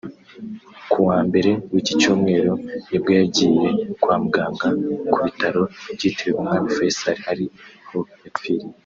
Kuwa 0.91 1.17
mbere 1.27 1.51
w’iki 1.71 1.93
cyumweru 2.01 2.53
ni 2.89 2.97
bwo 3.01 3.11
yagiye 3.19 3.67
kwa 4.01 4.15
muganga 4.23 4.67
ku 5.11 5.17
Bitaro 5.25 5.61
byitiriwe 5.95 6.37
Umwami 6.41 6.67
Fayscal 6.75 7.17
ari 7.31 7.45
ho 7.89 7.99
yapfiriye 8.23 8.69